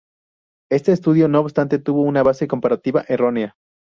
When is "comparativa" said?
2.47-3.05